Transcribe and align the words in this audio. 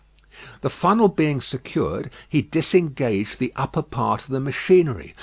The 0.61 0.69
funnel 0.71 1.09
being 1.09 1.41
secured, 1.41 2.09
he 2.27 2.41
disengaged 2.41 3.37
the 3.37 3.53
upper 3.55 3.83
part 3.83 4.23
of 4.23 4.29
the 4.31 4.39
machinery. 4.39 5.13